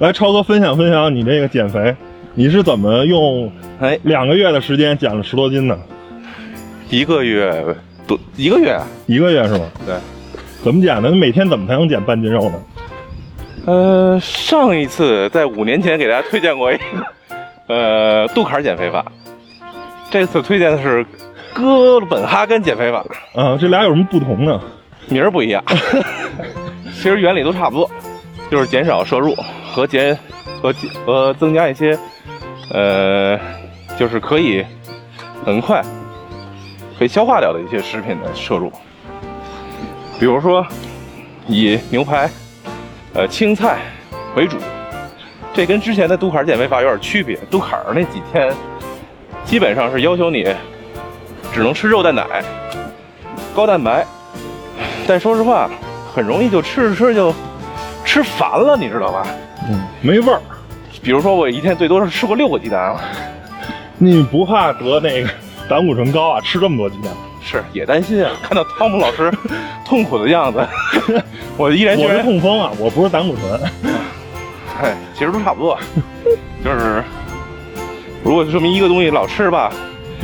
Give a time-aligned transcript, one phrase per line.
[0.00, 1.94] 来，超哥分享分享你这个减肥，
[2.32, 5.78] 你是怎么用哎，两个月的时间减了十多斤呢？
[6.88, 7.62] 一个月
[8.06, 9.66] 多一个月，一个月是吗？
[9.84, 9.94] 对。
[10.64, 11.10] 怎么减的？
[11.10, 12.54] 你每天怎么才能减半斤肉呢？
[13.66, 16.82] 呃，上一次在五年前给大家推荐过一个
[17.68, 19.04] 呃杜卡减肥法，
[20.10, 21.04] 这次推荐的是
[21.52, 23.04] 哥本哈根减肥法，
[23.34, 24.58] 啊，这俩有什么不同呢？
[25.10, 25.62] 名儿不一样，
[26.94, 27.90] 其实原理都差不多，
[28.50, 29.36] 就是减少摄入
[29.72, 30.18] 和减
[30.60, 30.74] 和
[31.06, 31.98] 和增加一些
[32.72, 33.38] 呃，
[33.98, 34.64] 就是可以
[35.44, 35.82] 很快
[36.98, 38.70] 被消化掉的一些食品的摄入，
[40.18, 40.66] 比如说
[41.46, 42.28] 以牛排、
[43.14, 43.78] 呃青菜
[44.36, 44.58] 为主，
[45.54, 47.36] 这跟之前的杜卡尔减肥法有点区别。
[47.50, 48.52] 杜卡尔那几天
[49.44, 50.54] 基本上是要求你
[51.52, 52.44] 只能吃肉蛋奶、
[53.56, 54.06] 高蛋白。
[55.06, 55.68] 但说实话，
[56.14, 57.34] 很容易就吃着吃着就
[58.10, 59.24] 吃烦了，你知道吧？
[59.68, 60.40] 嗯，没味儿。
[61.00, 62.96] 比如说我一天最多是吃过六个鸡蛋，
[63.98, 65.30] 你不怕得那个
[65.68, 66.40] 胆固醇高啊？
[66.40, 67.12] 吃这么多鸡蛋？
[67.40, 68.32] 是也担心啊。
[68.42, 69.32] 看到汤姆老师
[69.86, 70.66] 痛苦的样子，
[71.56, 73.60] 我依然觉我是得，痛风啊，我不是胆固醇。
[74.82, 75.78] 哎，其实都差不多，
[76.64, 77.04] 就是
[78.24, 79.72] 如果说明一个东西老吃吧，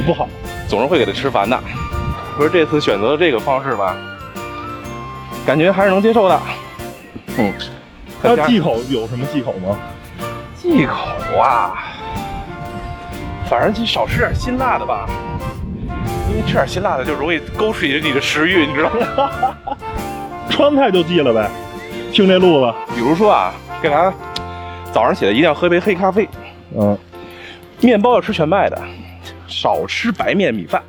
[0.04, 0.28] 不好。
[0.66, 1.56] 总是会给它吃烦的。
[2.36, 3.96] 不是这次选择的这个方式吧，
[5.46, 6.40] 感觉还是能接受的。
[7.38, 7.52] 嗯，
[8.22, 9.76] 再加它忌口有什么忌口吗？
[10.56, 11.74] 忌口啊，
[13.48, 15.06] 反正就少吃点辛辣的吧，
[16.30, 19.76] 因为吃点辛辣的就容易勾起你的食欲，你知道吗？
[20.50, 21.48] 川菜就忌了呗。
[22.12, 24.12] 听这路子，比如说啊，给大家
[24.92, 26.26] 早上起来一定要喝杯黑咖啡，
[26.76, 26.96] 嗯，
[27.80, 28.80] 面包要吃全麦的，
[29.46, 30.82] 少吃白面米饭，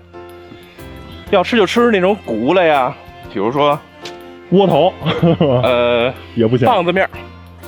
[1.30, 2.96] 要吃就吃那种谷物类啊，
[3.34, 3.78] 比如说
[4.52, 4.94] 窝头
[5.64, 7.10] 呃 也不行，棒子面儿、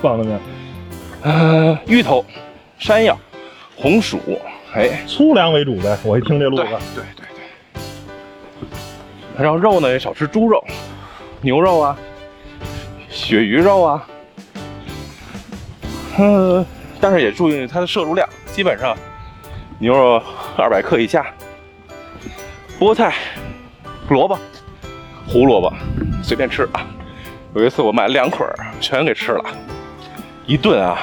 [0.02, 0.40] 棒子面，
[1.24, 2.24] 呃芋头、
[2.78, 3.18] 山药、
[3.76, 4.20] 红薯，
[4.74, 5.98] 哎，粗粮为主呗。
[6.04, 7.26] 我一听这路对子，对对
[7.76, 7.84] 对。
[9.44, 10.64] 然后肉呢也少吃猪肉、
[11.42, 11.98] 牛肉啊、
[13.10, 14.08] 鳕鱼肉啊，
[16.18, 16.66] 嗯，
[17.02, 18.96] 但是也注意它的摄入量，基本上
[19.80, 20.22] 牛肉
[20.58, 21.26] 二百克以下，
[22.80, 23.14] 菠菜、
[24.10, 24.38] 萝卜、
[25.32, 25.72] 胡萝卜
[26.24, 26.86] 随便吃啊。
[27.54, 29.44] 有一次我买了两捆儿，全给吃了，
[30.46, 30.98] 一顿啊。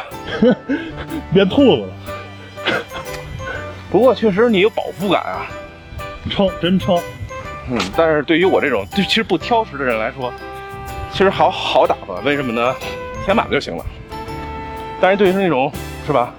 [1.32, 1.88] 变兔子了，
[3.90, 5.46] 不过确实你有饱腹感啊，
[6.28, 6.98] 撑真撑。
[7.70, 10.32] 嗯，但是对于我这种对其实不挑食的人来说，
[11.12, 12.14] 其实好好打发。
[12.20, 12.74] 为什么呢？
[13.24, 13.84] 填满了就行了。
[15.00, 15.70] 但是对于那种
[16.06, 16.32] 是吧，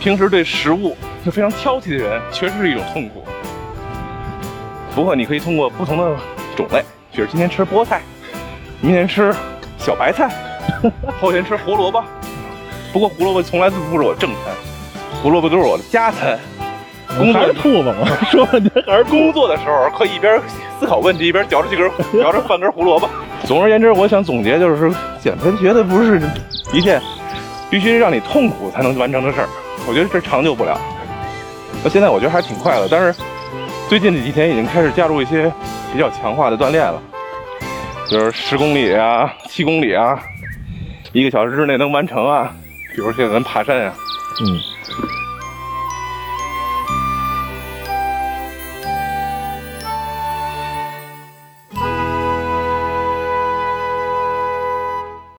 [0.00, 3.24] 平时对食物就非常挑剔的人，确实是一种痛苦。
[4.94, 6.16] 不过你可以通过不同的
[6.56, 8.00] 种类，比如今天吃菠菜，
[8.80, 9.34] 明天吃
[9.78, 10.30] 小白菜，
[11.20, 12.02] 后天吃胡萝卜。
[12.92, 14.54] 不过胡萝卜从来都不是我正餐，
[15.22, 16.38] 胡萝卜都是我的加餐。
[17.18, 18.06] 工作兔子嘛？
[18.30, 20.40] 说半天还是工作的时候可以一边
[20.78, 21.90] 思考问题，一边嚼着几根
[22.22, 23.08] 嚼着半根胡萝卜。
[23.44, 26.22] 总而言之，我想总结就是，减肥绝对不是
[26.72, 27.02] 一件
[27.68, 29.48] 必须让你痛苦才能完成的事儿。
[29.88, 30.78] 我觉得这长久不了。
[31.82, 33.20] 那现在我觉得还挺快乐，但是
[33.88, 35.52] 最近这几天已经开始加入一些
[35.92, 37.02] 比较强化的锻炼了，
[38.08, 40.20] 就是十公里啊、七公里啊，
[41.12, 42.54] 一个小时之内能完成啊。
[42.94, 43.94] 比如现在咱爬山啊，
[44.42, 44.60] 嗯，